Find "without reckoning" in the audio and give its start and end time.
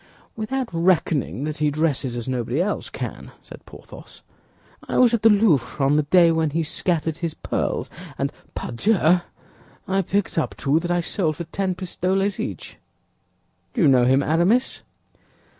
0.35-1.43